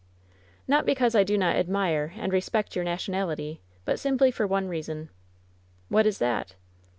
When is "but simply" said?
3.85-4.31